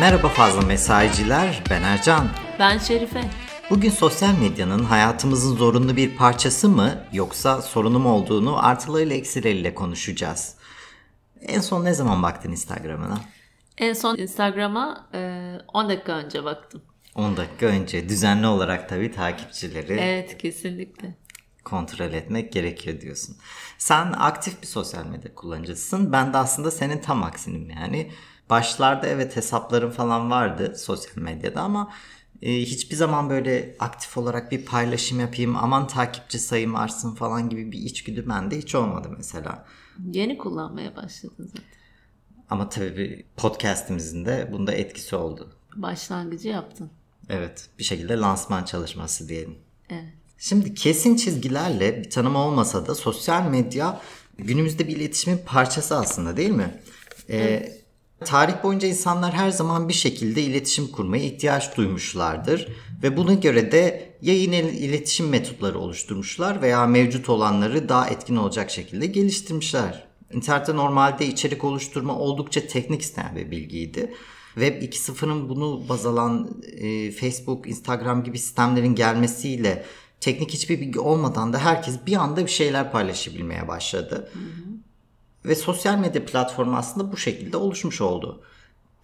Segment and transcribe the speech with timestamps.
[0.00, 2.28] Merhaba fazla mesaiciler, ben Ercan.
[2.58, 3.20] Ben Şerife.
[3.70, 10.54] Bugün sosyal medyanın hayatımızın zorunlu bir parçası mı yoksa sorunu mu olduğunu artılarıyla eksileriyle konuşacağız.
[11.40, 13.20] En son ne zaman baktın Instagram'ına?
[13.78, 16.82] En son Instagram'a e, 10 dakika önce baktım.
[17.14, 21.14] 10 dakika önce düzenli olarak tabii takipçileri Evet kesinlikle.
[21.64, 23.36] kontrol etmek gerekiyor diyorsun.
[23.78, 26.12] Sen aktif bir sosyal medya kullanıcısın.
[26.12, 28.10] Ben de aslında senin tam aksinim yani.
[28.50, 31.92] Başlarda evet hesaplarım falan vardı sosyal medyada ama
[32.42, 37.72] e, hiçbir zaman böyle aktif olarak bir paylaşım yapayım aman takipçi sayım artsın falan gibi
[37.72, 39.66] bir içgüdü bende hiç olmadı mesela.
[40.12, 41.64] Yeni kullanmaya başladın zaten.
[42.50, 45.52] Ama tabii bir podcastimizin de bunda etkisi oldu.
[45.76, 46.90] Başlangıcı yaptın.
[47.28, 49.58] Evet bir şekilde lansman çalışması diyelim.
[49.90, 50.12] Evet.
[50.38, 54.00] Şimdi kesin çizgilerle bir tanım olmasa da sosyal medya
[54.38, 56.80] günümüzde bir iletişimin parçası aslında değil mi?
[57.30, 57.79] Ee,
[58.24, 62.68] Tarih boyunca insanlar her zaman bir şekilde iletişim kurmaya ihtiyaç duymuşlardır
[63.02, 68.70] ve buna göre de yayın il- iletişim metotları oluşturmuşlar veya mevcut olanları daha etkin olacak
[68.70, 70.06] şekilde geliştirmişler.
[70.32, 74.14] İnternette normalde içerik oluşturma oldukça teknik isteyen bir bilgiydi.
[74.54, 79.84] Web 2.0'ın bunu baz alan e, Facebook, Instagram gibi sistemlerin gelmesiyle
[80.20, 84.30] teknik hiçbir bilgi olmadan da herkes bir anda bir şeyler paylaşabilmeye başladı.
[85.44, 88.42] Ve sosyal medya platformu aslında bu şekilde oluşmuş oldu.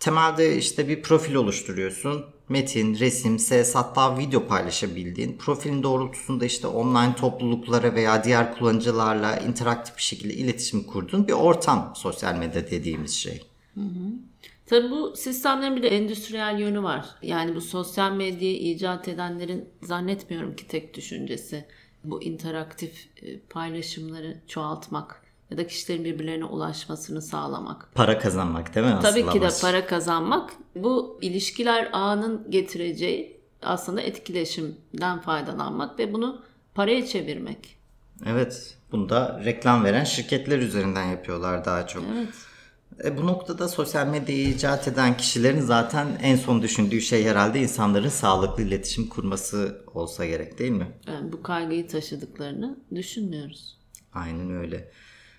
[0.01, 2.25] Temelde işte bir profil oluşturuyorsun.
[2.48, 5.39] Metin, resim, ses hatta video paylaşabildiğin.
[5.39, 11.92] Profilin doğrultusunda işte online topluluklara veya diğer kullanıcılarla interaktif bir şekilde iletişim kurduğun bir ortam
[11.97, 13.47] sosyal medya dediğimiz şey.
[14.67, 17.07] Tabii bu sistemlerin bir de endüstriyel yönü var.
[17.23, 21.64] Yani bu sosyal medyayı icat edenlerin zannetmiyorum ki tek düşüncesi
[22.05, 27.89] bu interaktif e, paylaşımları çoğaltmak ya da kişilerin birbirlerine ulaşmasını sağlamak.
[27.94, 29.11] Para kazanmak değil mi aslında?
[29.11, 30.50] Tabii ki de para kazanmak.
[30.75, 36.42] Bu ilişkiler ağının getireceği aslında etkileşimden faydalanmak ve bunu
[36.74, 37.77] paraya çevirmek.
[38.27, 38.77] Evet.
[38.92, 42.02] Bunu da reklam veren şirketler üzerinden yapıyorlar daha çok.
[42.17, 42.29] Evet.
[43.05, 48.08] E, bu noktada sosyal medyayı icat eden kişilerin zaten en son düşündüğü şey herhalde insanların
[48.08, 50.86] sağlıklı iletişim kurması olsa gerek değil mi?
[51.06, 53.79] Yani bu kaygıyı taşıdıklarını düşünmüyoruz.
[54.12, 54.90] Aynen öyle.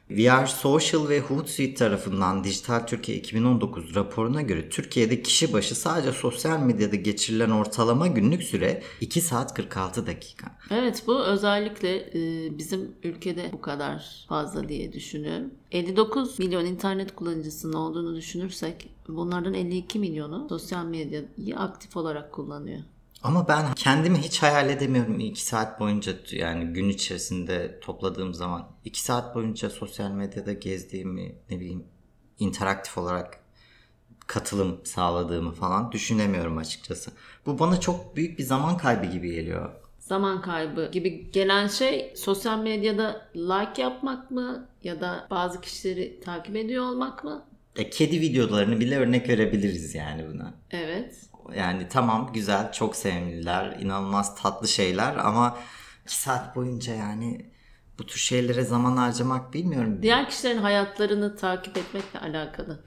[0.10, 6.60] VR Social ve Hootsuite tarafından Dijital Türkiye 2019 raporuna göre Türkiye'de kişi başı sadece sosyal
[6.60, 10.48] medyada geçirilen ortalama günlük süre 2 saat 46 dakika.
[10.72, 15.52] Evet bu özellikle e, bizim ülkede bu kadar fazla diye düşünüyorum.
[15.72, 22.80] 59 milyon internet kullanıcısının olduğunu düşünürsek bunlardan 52 milyonu sosyal medyayı aktif olarak kullanıyor.
[23.24, 29.02] Ama ben kendimi hiç hayal edemiyorum 2 saat boyunca yani gün içerisinde topladığım zaman 2
[29.02, 31.84] saat boyunca sosyal medyada gezdiğimi ne bileyim
[32.40, 33.40] interaktif olarak
[34.28, 37.12] katılım sağladığımı falan düşünemiyorum açıkçası.
[37.46, 39.70] Bu bana çok büyük bir zaman kaybı gibi geliyor.
[40.00, 46.56] Zaman kaybı gibi gelen şey sosyal medyada like yapmak mı ya da bazı kişileri takip
[46.56, 47.46] ediyor olmak mı?
[47.76, 50.54] E, kedi videolarını bile örnek verebiliriz yani buna.
[50.72, 51.16] Evet.
[51.56, 55.58] Yani tamam güzel çok sevimliler inanılmaz tatlı şeyler ama
[56.06, 57.46] 2 saat boyunca yani
[58.00, 60.00] bu tür şeylere zaman harcamak bilmiyorum.
[60.02, 62.84] Diğer kişilerin hayatlarını takip etmekle alakalı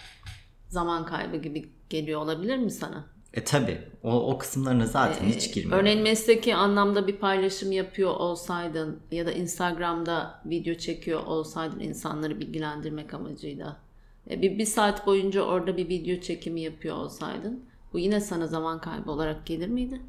[0.69, 3.05] zaman kaybı gibi geliyor olabilir mi sana?
[3.35, 5.81] E tabi o, o kısımlarına zaten hiç girmiyorum.
[5.81, 13.15] Örneğin mesleki anlamda bir paylaşım yapıyor olsaydın ya da Instagram'da video çekiyor olsaydın insanları bilgilendirmek
[13.15, 13.77] amacıyla.
[14.31, 18.81] e, Bir, bir saat boyunca orada bir video çekimi yapıyor olsaydın bu yine sana zaman
[18.81, 20.01] kaybı olarak gelir miydi?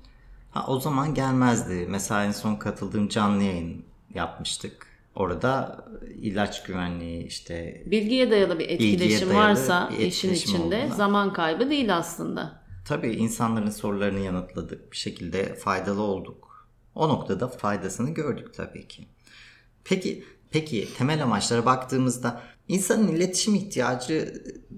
[0.52, 1.86] Ha, o zaman gelmezdi.
[1.90, 4.88] Mesela en son katıldığım canlı yayın yapmıştık.
[5.16, 5.86] Orada
[6.22, 10.96] ilaç güvenliği işte Bilgiye dayalı bir etkileşim dayalı varsa bir işin etkileşim içinde olduğunda.
[10.96, 12.62] zaman kaybı değil aslında.
[12.86, 14.92] tabii insanların sorularını yanıtladık.
[14.92, 16.68] Bir şekilde faydalı olduk.
[16.96, 19.08] O noktada faydasını gördük tabii ki.
[19.84, 24.34] Peki peki temel amaçlara baktığımızda insanın iletişim ihtiyacı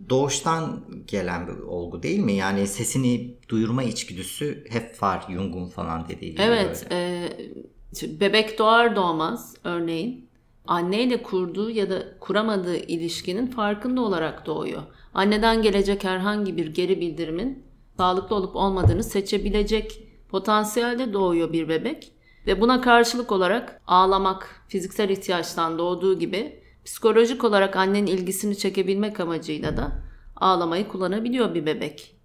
[0.10, 2.34] doğuştan gelen bir olgu değil mi?
[2.34, 7.30] Yani sesini duyurma içgüdüsü hep var Jung'un falan dediği gibi Evet, böyle.
[8.04, 10.30] e, bebek doğar doğmaz örneğin
[10.68, 14.82] anneyle kurduğu ya da kuramadığı ilişkinin farkında olarak doğuyor.
[15.14, 17.64] Anneden gelecek herhangi bir geri bildirimin
[17.98, 22.12] sağlıklı olup olmadığını seçebilecek potansiyelde doğuyor bir bebek
[22.48, 29.78] ve buna karşılık olarak ağlamak fiziksel ihtiyaçtan doğduğu gibi psikolojik olarak annenin ilgisini çekebilmek amacıyla
[29.78, 30.04] da
[30.36, 32.16] ağlamayı kullanabiliyor bir bebek.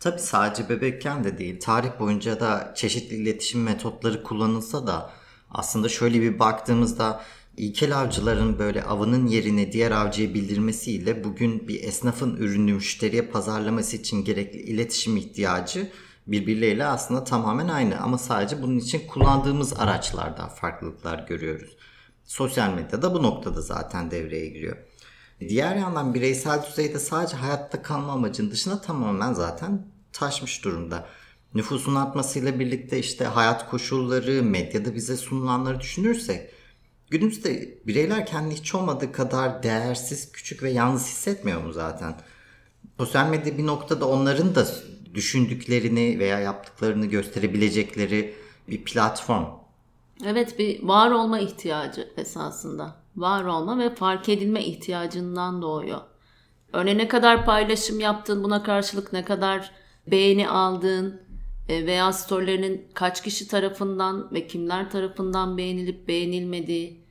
[0.00, 1.60] Tabii sadece bebekken de değil.
[1.60, 5.10] Tarih boyunca da çeşitli iletişim metotları kullanılsa da
[5.50, 7.20] aslında şöyle bir baktığımızda
[7.58, 14.24] İlkel avcıların böyle avının yerini diğer avcıya bildirmesiyle bugün bir esnafın ürünü müşteriye pazarlaması için
[14.24, 15.90] gerekli iletişim ihtiyacı
[16.26, 21.76] birbirleriyle aslında tamamen aynı ama sadece bunun için kullandığımız araçlarda farklılıklar görüyoruz.
[22.28, 24.76] Sosyal medya da bu noktada zaten devreye giriyor.
[25.40, 31.08] Diğer yandan bireysel düzeyde sadece hayatta kalma amacının dışında tamamen zaten taşmış durumda.
[31.54, 36.50] Nüfusun artmasıyla birlikte işte hayat koşulları, medyada bize sunulanları düşünürsek
[37.10, 42.20] günümüzde bireyler kendini hiç olmadığı kadar değersiz, küçük ve yalnız hissetmiyor mu zaten?
[42.98, 44.66] Sosyal medya bir noktada onların da
[45.14, 48.34] düşündüklerini veya yaptıklarını gösterebilecekleri
[48.68, 49.67] bir platform.
[50.24, 52.96] Evet bir var olma ihtiyacı esasında.
[53.16, 56.00] Var olma ve fark edilme ihtiyacından doğuyor.
[56.72, 59.70] Örneğin ne kadar paylaşım yaptın, buna karşılık ne kadar
[60.06, 61.22] beğeni aldın
[61.68, 67.04] e, veya storylerinin kaç kişi tarafından ve kimler tarafından beğenilip beğenilmediği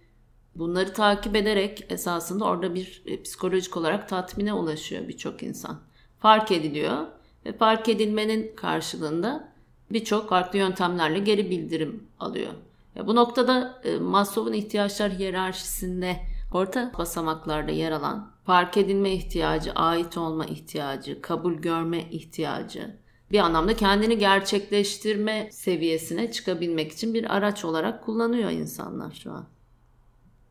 [0.55, 5.79] bunları takip ederek esasında orada bir e, psikolojik olarak tatmine ulaşıyor birçok insan.
[6.19, 7.07] Fark ediliyor
[7.45, 9.53] ve fark edilmenin karşılığında
[9.91, 12.51] birçok farklı yöntemlerle geri bildirim alıyor.
[12.97, 16.19] Ya bu noktada e, Maslow'un ihtiyaçlar hiyerarşisinde
[16.51, 22.97] orta basamaklarda yer alan fark edilme ihtiyacı, ait olma ihtiyacı, kabul görme ihtiyacı,
[23.31, 29.45] bir anlamda kendini gerçekleştirme seviyesine çıkabilmek için bir araç olarak kullanıyor insanlar şu an.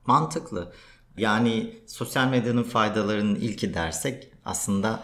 [0.07, 0.73] Mantıklı.
[1.19, 5.03] Yani sosyal medyanın faydalarının ilki dersek aslında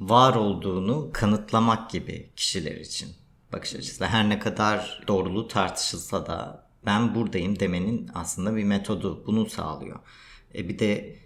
[0.00, 3.08] var olduğunu kanıtlamak gibi kişiler için
[3.52, 4.06] bakış açısı.
[4.06, 9.98] Her ne kadar doğruluğu tartışılsa da ben buradayım demenin aslında bir metodu bunu sağlıyor.
[10.54, 11.16] E bir de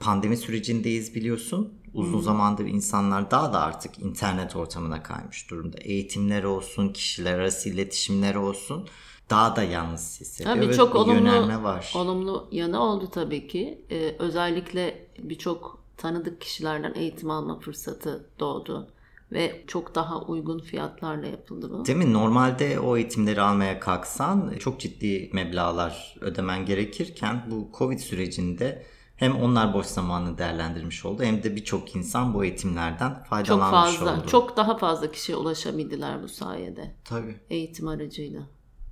[0.00, 1.74] pandemi sürecindeyiz biliyorsun.
[1.94, 2.22] Uzun hmm.
[2.22, 5.78] zamandır insanlar daha da artık internet ortamına kaymış durumda.
[5.78, 8.88] Eğitimler olsun, kişiler arası iletişimler olsun
[9.30, 10.56] daha da yalnız hissediyor.
[10.56, 11.92] Tabii çok olumlu, var.
[11.96, 13.84] olumlu yanı oldu tabii ki.
[13.90, 18.91] Ee, özellikle birçok tanıdık kişilerden eğitim alma fırsatı doğdu
[19.32, 21.86] ve çok daha uygun fiyatlarla yapıldı bu.
[21.86, 22.12] Değil mi?
[22.12, 28.86] Normalde o eğitimleri almaya kalksan çok ciddi meblalar ödemen gerekirken bu Covid sürecinde
[29.16, 34.20] hem onlar boş zamanını değerlendirmiş oldu hem de birçok insan bu eğitimlerden faydalanmış çok fazla,
[34.20, 34.28] oldu.
[34.28, 36.94] Çok daha fazla kişiye ulaşabildiler bu sayede.
[37.04, 37.40] Tabii.
[37.50, 38.42] Eğitim aracıyla.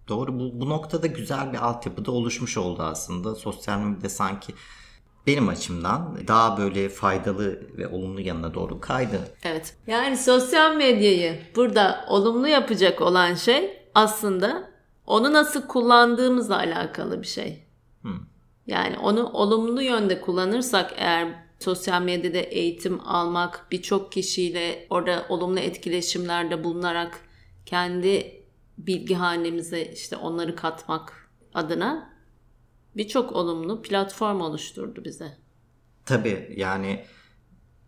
[0.08, 0.38] Doğru.
[0.38, 3.34] Bu, bu noktada güzel bir altyapı da oluşmuş oldu aslında.
[3.34, 4.54] Sosyal medya sanki
[5.26, 9.20] benim açımdan daha böyle faydalı ve olumlu yanına doğru kaydı.
[9.44, 9.74] Evet.
[9.86, 14.70] Yani sosyal medyayı burada olumlu yapacak olan şey aslında
[15.06, 17.64] onu nasıl kullandığımızla alakalı bir şey.
[18.02, 18.20] Hmm.
[18.66, 21.28] Yani onu olumlu yönde kullanırsak eğer
[21.58, 27.20] sosyal medyada eğitim almak, birçok kişiyle orada olumlu etkileşimlerde bulunarak
[27.66, 28.40] kendi
[28.78, 32.09] bilgi hanemize işte onları katmak adına
[33.00, 35.36] birçok olumlu platform oluşturdu bize.
[36.06, 37.04] Tabii yani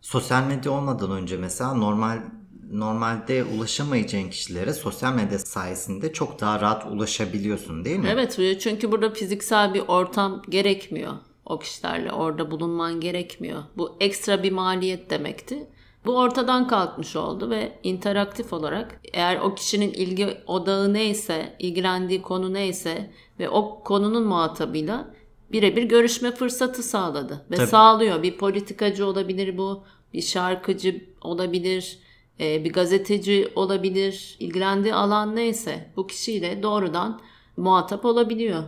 [0.00, 2.23] sosyal medya olmadan önce mesela normal
[2.70, 8.09] normalde ulaşamayacağın kişilere sosyal medya sayesinde çok daha rahat ulaşabiliyorsun değil mi?
[8.11, 11.12] Evet çünkü burada fiziksel bir ortam gerekmiyor
[11.47, 13.62] o kişilerle orada bulunman gerekmiyor.
[13.76, 15.67] Bu ekstra bir maliyet demekti.
[16.04, 22.52] Bu ortadan kalkmış oldu ve interaktif olarak eğer o kişinin ilgi odağı neyse, ilgilendiği konu
[22.52, 25.14] neyse ve o konunun muhatabıyla
[25.52, 27.66] birebir görüşme fırsatı sağladı ve Tabii.
[27.66, 28.22] sağlıyor.
[28.22, 31.99] Bir politikacı olabilir bu, bir şarkıcı olabilir,
[32.40, 37.21] e, bir gazeteci olabilir, ilgilendiği alan neyse bu kişiyle doğrudan
[37.56, 38.62] muhatap olabiliyor.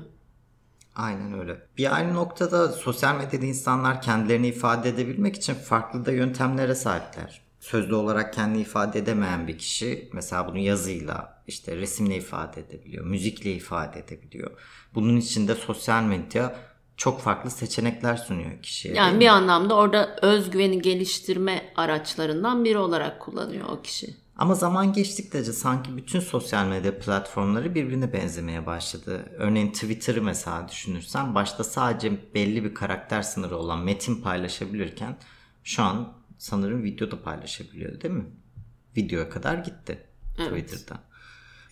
[0.97, 1.67] Aynen öyle.
[1.79, 7.43] Bir aynı noktada sosyal medyada insanlar kendilerini ifade edebilmek için farklı da yöntemlere sahipler.
[7.61, 13.53] Sözlü olarak kendini ifade edemeyen bir kişi mesela bunu yazıyla, işte resimle ifade edebiliyor, müzikle
[13.53, 14.51] ifade edebiliyor.
[14.95, 16.57] Bunun için de sosyal medya
[16.97, 18.95] çok farklı seçenekler sunuyor kişiye.
[18.95, 24.24] Yani bir anlamda orada özgüveni geliştirme araçlarından biri olarak kullanıyor o kişi.
[24.37, 29.33] Ama zaman geçtikçe sanki bütün sosyal medya platformları birbirine benzemeye başladı.
[29.39, 35.17] Örneğin Twitter'ı mesela düşünürsen başta sadece belli bir karakter sınırı olan metin paylaşabilirken
[35.65, 38.27] şu an sanırım video da paylaşabiliyor değil mi?
[38.97, 40.07] Videoya kadar gitti
[40.39, 40.69] evet.
[40.69, 41.01] Twitter'da.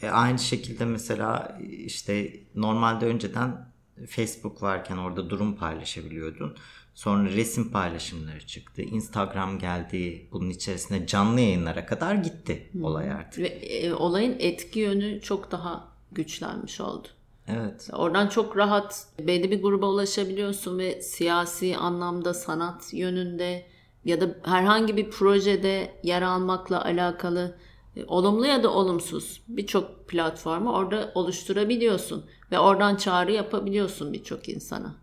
[0.02, 3.72] E aynı şekilde mesela işte normalde önceden
[4.08, 6.56] Facebook varken orada durum paylaşabiliyordun.
[6.94, 8.82] Sonra resim paylaşımları çıktı.
[8.82, 10.28] Instagram geldi.
[10.32, 12.84] Bunun içerisinde canlı yayınlara kadar gitti hmm.
[12.84, 13.38] olay artık.
[13.38, 17.08] Ve e, olayın etki yönü çok daha güçlenmiş oldu.
[17.48, 17.90] Evet.
[17.92, 23.66] Oradan çok rahat belli bir gruba ulaşabiliyorsun ve siyasi anlamda sanat yönünde
[24.04, 27.56] ya da herhangi bir projede yer almakla alakalı
[27.96, 34.94] e, olumlu ya da olumsuz birçok platformu orada oluşturabiliyorsun ve oradan çağrı yapabiliyorsun birçok insana.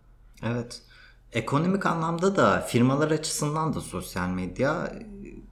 [0.43, 0.81] Evet.
[1.33, 4.93] Ekonomik anlamda da firmalar açısından da sosyal medya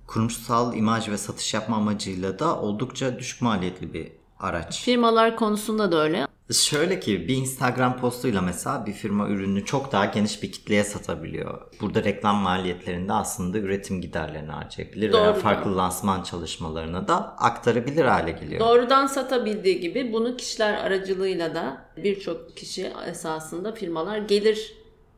[0.08, 4.82] kurumsal imaj ve satış yapma amacıyla da oldukça düşük maliyetli bir araç.
[4.82, 6.28] Firmalar konusunda da öyle.
[6.52, 11.62] Şöyle ki bir Instagram postuyla mesela bir firma ürünü çok daha geniş bir kitleye satabiliyor.
[11.82, 15.42] Burada reklam maliyetlerinde aslında üretim giderlerini harcayabilir veya Doğrudan.
[15.42, 18.60] farklı lansman çalışmalarına da aktarabilir hale geliyor.
[18.60, 24.74] Doğrudan satabildiği gibi bunu kişiler aracılığıyla da birçok kişi esasında firmalar gelir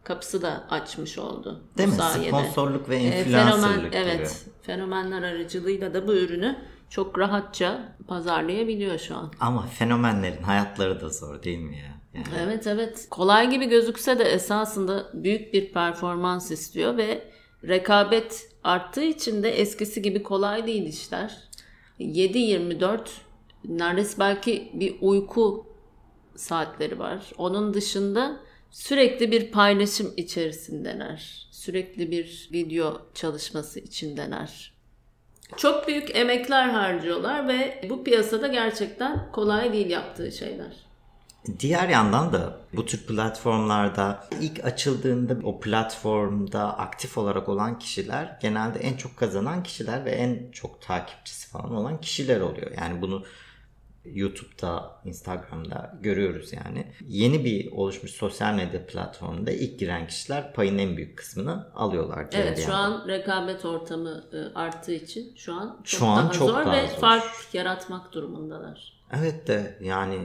[0.10, 1.63] kapısı da açmış oldu.
[1.78, 1.96] Değil mi?
[1.96, 2.28] sayede.
[2.30, 3.96] Sponsorluk ve Ee, influencerlık fenomen, gibi.
[3.96, 6.58] evet, fenomenler aracılığıyla da bu ürünü
[6.89, 9.32] çok rahatça pazarlayabiliyor şu an.
[9.39, 12.00] Ama fenomenlerin hayatları da zor değil mi ya?
[12.13, 13.08] Yani Evet evet.
[13.10, 17.32] Kolay gibi gözükse de esasında büyük bir performans istiyor ve
[17.68, 21.38] rekabet arttığı için de eskisi gibi kolay değil işler.
[22.00, 23.00] 7-24
[23.66, 25.66] neredeyse belki bir uyku
[26.36, 27.32] saatleri var.
[27.38, 28.39] Onun dışında
[28.71, 31.47] sürekli bir paylaşım içerisindeler.
[31.51, 34.73] Sürekli bir video çalışması içindeler.
[35.57, 40.89] Çok büyük emekler harcıyorlar ve bu piyasada gerçekten kolay değil yaptığı şeyler.
[41.59, 48.79] Diğer yandan da bu tür platformlarda ilk açıldığında o platformda aktif olarak olan kişiler genelde
[48.79, 52.71] en çok kazanan kişiler ve en çok takipçisi falan olan kişiler oluyor.
[52.77, 53.23] Yani bunu
[54.06, 56.91] YouTube'da, Instagram'da görüyoruz yani.
[57.08, 62.27] Yeni bir oluşmuş sosyal medya platformunda ilk giren kişiler payın en büyük kısmını alıyorlar.
[62.32, 63.01] Evet şu yandan.
[63.01, 66.72] an rekabet ortamı e, arttığı için şu an çok Şu an daha çok zor daha
[66.72, 66.96] ve zor.
[66.96, 69.00] fark yaratmak durumundalar.
[69.13, 70.20] Evet de yani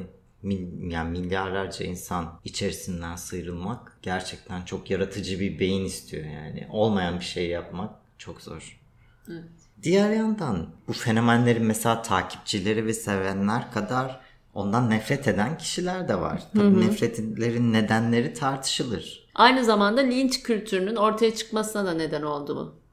[0.88, 6.68] yani milyarlarca insan içerisinden sıyrılmak gerçekten çok yaratıcı bir beyin istiyor yani.
[6.70, 8.80] Olmayan bir şey yapmak çok zor.
[9.28, 9.44] Evet.
[9.82, 14.20] Diğer yandan bu fenomenlerin mesela takipçileri ve sevenler kadar
[14.54, 16.42] ondan nefret eden kişiler de var.
[16.54, 19.30] Tabii nefretlerin nedenleri tartışılır.
[19.34, 22.84] Aynı zamanda linç kültürünün ortaya çıkmasına da neden oldu bu.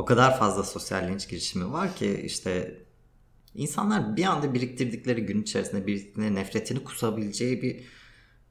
[0.00, 2.78] O kadar fazla sosyal linç girişimi var ki işte
[3.54, 7.84] insanlar bir anda biriktirdikleri gün içerisinde biriktirdikleri nefretini kusabileceği bir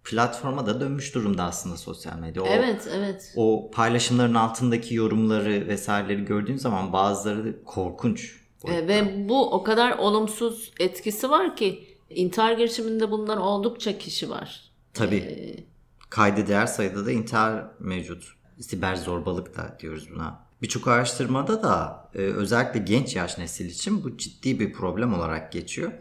[0.09, 2.43] platforma da dönmüş durumda aslında sosyal medya.
[2.43, 3.33] O, Evet evet.
[3.35, 8.41] o paylaşımların altındaki yorumları vesaireleri gördüğün zaman bazıları korkunç.
[8.65, 14.71] E, ve bu o kadar olumsuz etkisi var ki intihar girişiminde bulunan oldukça kişi var.
[14.93, 15.65] Tabii.
[16.09, 18.23] Kaydı değer sayıda da intihar mevcut.
[18.59, 20.39] Siber zorbalık da diyoruz buna.
[20.61, 25.91] Birçok araştırmada da e, özellikle genç yaş nesil için bu ciddi bir problem olarak geçiyor.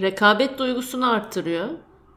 [0.00, 1.68] Rekabet duygusunu arttırıyor.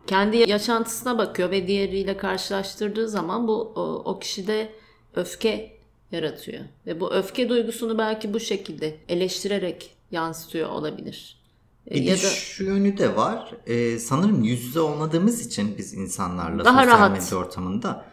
[0.07, 4.69] Kendi yaşantısına bakıyor ve diğeriyle karşılaştırdığı zaman bu o, o kişide
[5.15, 5.77] öfke
[6.11, 6.63] yaratıyor.
[6.85, 11.37] Ve bu öfke duygusunu belki bu şekilde eleştirerek yansıtıyor olabilir.
[11.91, 13.51] E, Bir ya de da şu yönü de var.
[13.67, 17.11] E, sanırım yüz yüze olmadığımız için biz insanlarla Daha sosyal rahat.
[17.23, 18.05] medya ortamında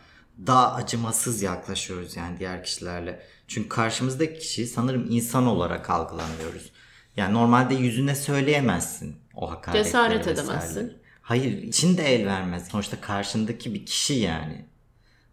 [0.46, 3.22] daha acımasız yaklaşıyoruz yani diğer kişilerle.
[3.48, 6.72] Çünkü karşımızdaki kişiyi sanırım insan olarak algılamıyoruz.
[7.16, 10.40] Yani normalde yüzüne söyleyemezsin o hakaretleri Cesaret vesaire.
[10.40, 10.92] edemezsin.
[11.24, 12.68] Hayır için de el vermez.
[12.68, 14.64] Sonuçta karşındaki bir kişi yani.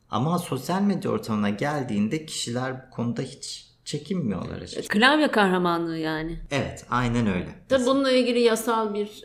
[0.10, 4.88] Ama sosyal medya ortamına geldiğinde kişiler bu konuda hiç çekinmiyorlar açıkçası.
[4.88, 6.40] klavye kahramanlığı yani.
[6.52, 7.50] Evet aynen öyle.
[7.70, 9.24] Tabii bununla ilgili yasal bir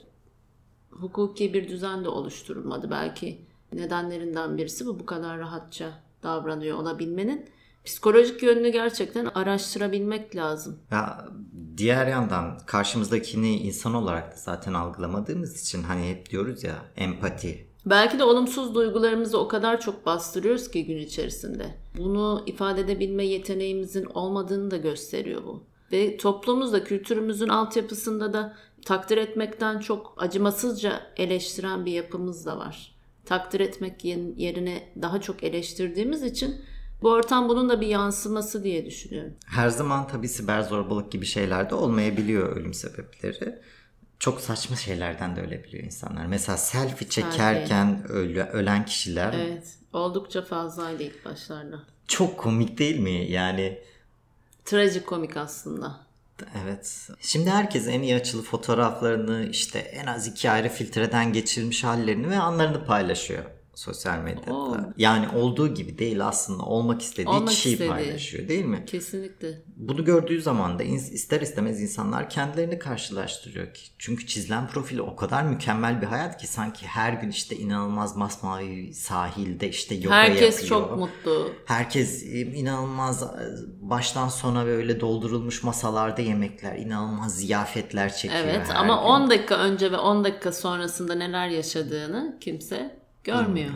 [0.90, 2.90] hukuki bir düzen de oluşturulmadı.
[2.90, 5.90] Belki nedenlerinden birisi bu bu kadar rahatça
[6.22, 7.50] davranıyor olabilmenin.
[7.86, 10.78] Psikolojik yönünü gerçekten araştırabilmek lazım.
[10.90, 11.28] Ya
[11.76, 17.66] diğer yandan karşımızdakini insan olarak da zaten algılamadığımız için hani hep diyoruz ya empati.
[17.86, 21.74] Belki de olumsuz duygularımızı o kadar çok bastırıyoruz ki gün içerisinde.
[21.98, 25.64] Bunu ifade edebilme yeteneğimizin olmadığını da gösteriyor bu.
[25.92, 32.96] Ve toplumumuzda, kültürümüzün altyapısında da takdir etmekten çok acımasızca eleştiren bir yapımız da var.
[33.24, 36.56] Takdir etmek yerine daha çok eleştirdiğimiz için
[37.02, 39.34] bu ortam bunun da bir yansıması diye düşünüyorum.
[39.46, 43.58] Her zaman tabii siber zorbalık gibi şeyler de olmayabiliyor ölüm sebepleri.
[44.18, 46.26] Çok saçma şeylerden de ölebiliyor insanlar.
[46.26, 51.82] Mesela selfie çekerken öyle, ölen kişiler Evet, oldukça fazlaydı ilk başlarda.
[52.08, 53.30] çok komik değil mi?
[53.30, 53.78] Yani
[54.64, 56.00] Trajikomik aslında.
[56.64, 57.08] Evet.
[57.20, 62.38] Şimdi herkes en iyi açılı fotoğraflarını işte en az iki ayrı filtreden geçirilmiş hallerini ve
[62.38, 63.44] anlarını paylaşıyor
[63.76, 64.54] sosyal medyada.
[64.54, 64.76] Oo.
[64.96, 67.90] Yani olduğu gibi değil aslında olmak istediği Olmak kişiyi istediği.
[67.90, 68.84] paylaşıyor değil mi?
[68.86, 69.62] Kesinlikle.
[69.76, 73.82] Bunu gördüğü zaman da ister istemez insanlar kendilerini karşılaştırıyor ki.
[73.98, 78.94] Çünkü çizilen profili o kadar mükemmel bir hayat ki sanki her gün işte inanılmaz masmavi
[78.94, 80.68] sahilde işte yoga Herkes yapıyor.
[80.68, 81.50] çok mutlu.
[81.66, 83.26] Herkes e, inanılmaz e,
[83.80, 88.42] baştan sona böyle doldurulmuş masalarda yemekler, inanılmaz ziyafetler çekiyor.
[88.44, 89.02] Evet ama gün.
[89.02, 93.70] 10 dakika önce ve 10 dakika sonrasında neler yaşadığını kimse görmüyor.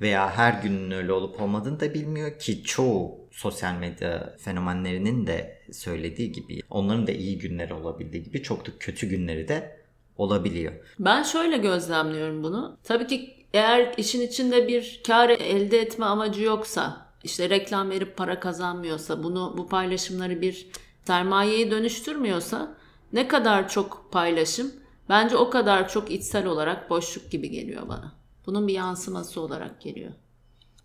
[0.00, 6.32] veya her günün öyle olup olmadığını da bilmiyor ki çoğu sosyal medya fenomenlerinin de söylediği
[6.32, 9.80] gibi onların da iyi günleri olabildiği gibi çok da kötü günleri de
[10.16, 10.72] olabiliyor.
[10.98, 12.78] Ben şöyle gözlemliyorum bunu.
[12.84, 18.40] Tabii ki eğer işin içinde bir kar elde etme amacı yoksa, işte reklam verip para
[18.40, 20.66] kazanmıyorsa, bunu bu paylaşımları bir
[21.04, 22.76] sermayeye dönüştürmüyorsa
[23.12, 24.72] ne kadar çok paylaşım
[25.08, 28.12] bence o kadar çok içsel olarak boşluk gibi geliyor bana.
[28.46, 30.12] Bunun bir yansıması olarak geliyor.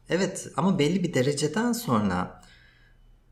[0.10, 2.42] Evet ama belli bir dereceden sonra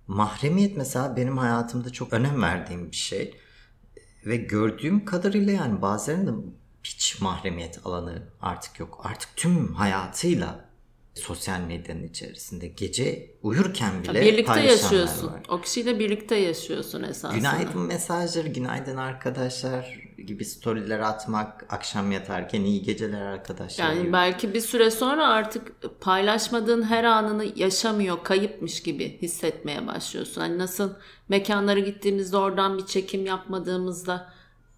[0.07, 3.36] mahremiyet mesela benim hayatımda çok önem verdiğim bir şey.
[4.25, 6.31] Ve gördüğüm kadarıyla yani bazılarında
[6.83, 9.01] hiç mahremiyet alanı artık yok.
[9.03, 10.68] Artık tüm hayatıyla
[11.19, 15.27] sosyal medyanın içerisinde gece uyurken bile Birlikte yaşıyorsun.
[15.27, 15.41] var.
[15.49, 17.38] O kişiyle birlikte yaşıyorsun esasında.
[17.38, 23.85] Günaydın mesajları, günaydın arkadaşlar gibi storyler atmak, akşam yatarken iyi geceler arkadaşlar.
[23.85, 24.13] Yani gibi.
[24.13, 25.71] belki bir süre sonra artık
[26.01, 30.41] paylaşmadığın her anını yaşamıyor, kayıpmış gibi hissetmeye başlıyorsun.
[30.41, 30.93] Hani nasıl
[31.29, 34.33] mekanlara gittiğimizde oradan bir çekim yapmadığımızda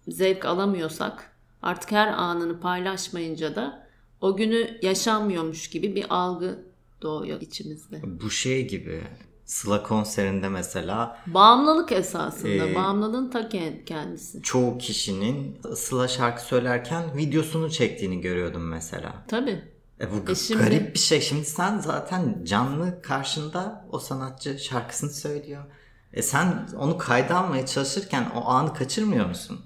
[0.08, 1.32] zevk alamıyorsak
[1.62, 3.81] artık her anını paylaşmayınca da
[4.22, 6.58] o günü yaşanmıyormuş gibi bir algı
[7.02, 8.00] doğuyor içimizde.
[8.04, 9.00] Bu şey gibi
[9.44, 14.42] Sıla konserinde mesela Bağımlılık esasında, Ee, bağımlılığın ta kend- kendisi.
[14.42, 19.24] çoğu kişinin Sıla şarkı söylerken videosunu çektiğini görüyordum mesela.
[19.28, 19.62] Tabii.
[20.00, 21.20] E bu E şimdi- garip bir şey.
[21.20, 25.64] Şimdi sen zaten canlı karşında o sanatçı şarkısını söylüyor.
[26.12, 29.60] E sen onu kayda almaya çalışırken o anı kaçırmıyor musun?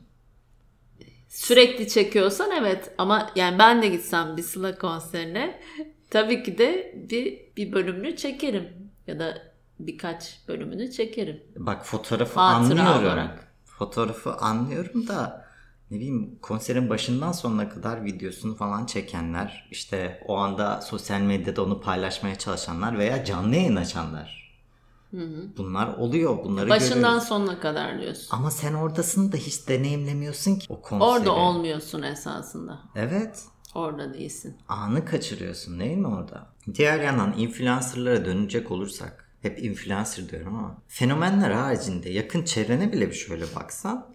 [1.36, 5.60] Sürekli çekiyorsan evet ama yani ben de gitsem bir Sıla konserine
[6.10, 8.68] tabii ki de bir, bir bölümünü çekerim
[9.06, 9.42] ya da
[9.78, 11.42] birkaç bölümünü çekerim.
[11.56, 13.06] Bak fotoğrafı Hatıra anlıyorum.
[13.06, 13.52] olarak.
[13.64, 15.46] Fotoğrafı anlıyorum da
[15.90, 21.80] ne bileyim konserin başından sonuna kadar videosunu falan çekenler, işte o anda sosyal medyada onu
[21.80, 24.45] paylaşmaya çalışanlar veya canlı yayın açanlar.
[25.56, 26.44] Bunlar oluyor.
[26.44, 27.28] Bunları Başından görüyoruz.
[27.28, 28.26] sonuna kadar diyorsun.
[28.30, 31.08] Ama sen oradasın da hiç deneyimlemiyorsun ki o konseri.
[31.08, 32.78] Orada olmuyorsun esasında.
[32.94, 33.42] Evet.
[33.74, 34.56] Orada değilsin.
[34.68, 36.46] Anı kaçırıyorsun değil mi orada?
[36.74, 43.14] Diğer yandan influencerlara dönecek olursak hep influencer diyorum ama fenomenler haricinde yakın çevrene bile bir
[43.14, 44.06] şöyle baksan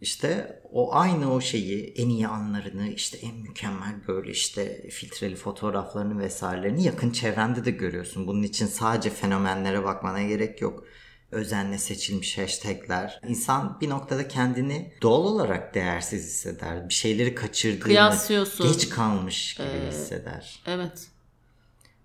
[0.00, 6.18] işte o aynı o şeyi en iyi anlarını işte en mükemmel böyle işte filtreli fotoğraflarını
[6.18, 8.26] vesairelerini yakın çevrende de görüyorsun.
[8.26, 10.84] Bunun için sadece fenomenlere bakmana gerek yok.
[11.30, 13.20] Özenle seçilmiş hashtagler.
[13.28, 16.88] İnsan bir noktada kendini doğal olarak değersiz hisseder.
[16.88, 18.72] Bir şeyleri kaçırdığını, Kıyaslıyorsun.
[18.72, 20.62] geç kalmış gibi hisseder.
[20.66, 21.08] Evet.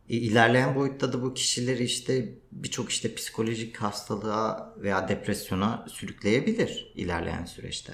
[0.10, 7.94] İlerleyen boyutta da bu kişileri işte birçok işte psikolojik hastalığa veya depresyona sürükleyebilir ilerleyen süreçte.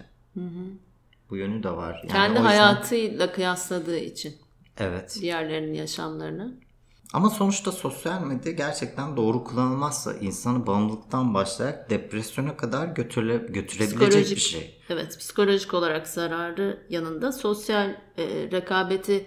[1.30, 1.93] Bu yönü de var.
[2.04, 4.36] Yani Kendi yüzden- hayatıyla kıyasladığı için
[4.78, 5.17] Evet.
[5.21, 6.54] diğerlerinin yaşamlarını.
[7.13, 14.41] Ama sonuçta sosyal medya gerçekten doğru kullanılmazsa insanı bağımlılıktan başlayarak depresyona kadar götüre, götürebilecek bir
[14.41, 14.78] şey.
[14.89, 19.26] Evet, psikolojik olarak zararı yanında sosyal e, rekabeti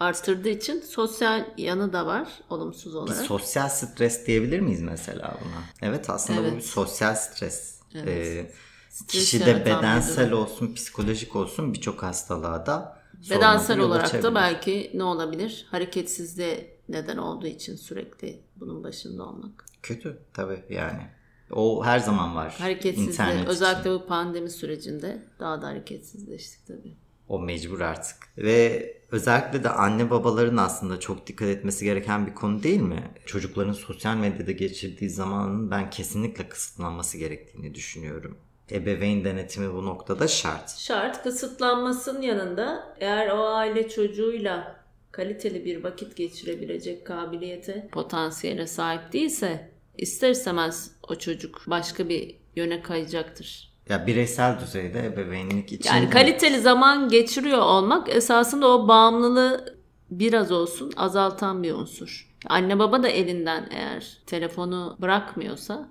[0.00, 3.16] arttırdığı için sosyal yanı da var olumsuz Bir olarak.
[3.26, 5.90] sosyal stres diyebilir miyiz mesela buna?
[5.90, 6.56] Evet aslında bu Evet.
[6.56, 7.80] bir sosyal stres.
[7.94, 8.08] Evet.
[8.08, 8.52] Ee,
[8.90, 12.96] Stres kişide bir bedensel olsun, psikolojik olsun birçok hastalığa da
[13.30, 15.66] Bedensel olarak da belki ne olabilir?
[15.70, 19.64] Hareketsizliğe neden olduğu için sürekli bunun başında olmak.
[19.82, 21.02] Kötü tabii yani.
[21.50, 22.54] O her zaman var.
[22.58, 23.92] Hareketsizliğe İnternet özellikle için.
[24.02, 26.96] bu pandemi sürecinde daha da hareketsizleştik tabii.
[27.28, 28.16] O mecbur artık.
[28.38, 33.10] Ve özellikle de anne babaların aslında çok dikkat etmesi gereken bir konu değil mi?
[33.26, 38.38] Çocukların sosyal medyada geçirdiği zamanın ben kesinlikle kısıtlanması gerektiğini düşünüyorum.
[38.70, 40.78] Ebeveyn denetimi bu noktada şart.
[40.78, 49.70] Şart kısıtlanmasının yanında eğer o aile çocuğuyla kaliteli bir vakit geçirebilecek kabiliyete, potansiyele sahip değilse
[49.98, 53.75] ister istemez o çocuk başka bir yöne kayacaktır.
[53.88, 59.78] Ya bireysel düzeyde ebeveynlik için Yani kaliteli zaman geçiriyor olmak esasında o bağımlılığı
[60.10, 62.34] biraz olsun azaltan bir unsur.
[62.46, 65.88] Anne baba da elinden eğer telefonu bırakmıyorsa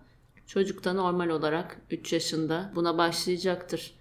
[0.47, 3.93] çocuk da normal olarak 3 yaşında buna başlayacaktır.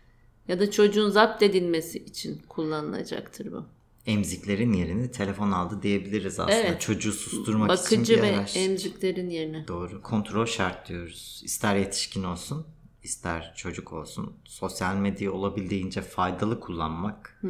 [0.49, 3.65] Ya da çocuğun zapt edilmesi için kullanılacaktır bu.
[4.07, 6.57] emziklerin yerini telefon aldı diyebiliriz aslında.
[6.57, 6.81] Evet.
[6.81, 8.57] Çocuğu susturmak için Bakıcı bir ve araç.
[8.57, 9.69] emziklerin yerine.
[9.69, 10.03] Doğru.
[10.03, 11.41] Kontrol şart diyoruz.
[11.45, 12.67] İster yetişkin olsun,
[13.05, 14.37] ister çocuk olsun.
[14.45, 17.41] Sosyal medyayı olabildiğince faydalı kullanmak,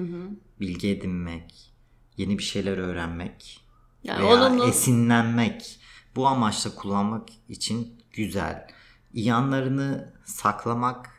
[0.61, 1.73] bilgi edinmek,
[2.17, 3.61] yeni bir şeyler öğrenmek
[4.05, 5.81] Yani veya olumlu esinlenmek.
[6.17, 8.67] Bu amaçla kullanmak için güzel.
[9.13, 11.11] İyi yanlarını saklamak,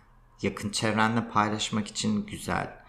[0.42, 2.86] yakın çevrenle paylaşmak için güzel.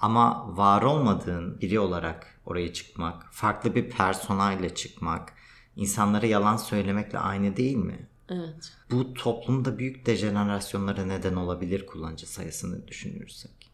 [0.00, 5.32] Ama var olmadığın biri olarak oraya çıkmak, farklı bir personayla çıkmak,
[5.76, 8.08] insanlara yalan söylemekle aynı değil mi?
[8.28, 8.72] Evet.
[8.90, 13.70] Bu toplumda büyük dejenerasyonlara neden olabilir kullanıcı sayısını düşünürsek.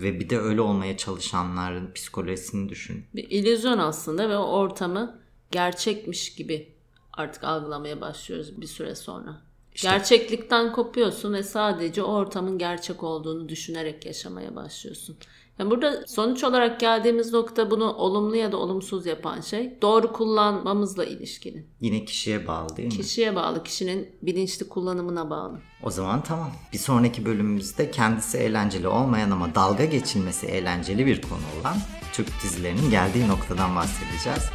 [0.00, 3.06] Ve bir de öyle olmaya çalışanların psikolojisini düşün.
[3.14, 6.72] Bir illüzyon aslında ve o ortamı gerçekmiş gibi
[7.12, 9.42] artık algılamaya başlıyoruz bir süre sonra.
[9.82, 15.16] Gerçeklikten kopuyorsun ve sadece o ortamın gerçek olduğunu düşünerek yaşamaya başlıyorsun.
[15.58, 21.04] Yani burada sonuç olarak geldiğimiz nokta bunu olumlu ya da olumsuz yapan şey doğru kullanmamızla
[21.04, 21.66] ilişkili.
[21.80, 22.94] Yine kişiye bağlı değil mi?
[22.94, 25.60] Kişiye bağlı, kişinin bilinçli kullanımına bağlı.
[25.82, 26.50] O zaman tamam.
[26.72, 31.76] Bir sonraki bölümümüzde kendisi eğlenceli olmayan ama dalga geçilmesi eğlenceli bir konu olan
[32.12, 34.50] Türk dizilerinin geldiği noktadan bahsedeceğiz.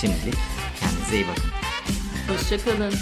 [0.00, 0.38] Şimdilik
[0.80, 1.50] kendinize iyi bakın.
[2.28, 2.92] Hoşçakalın.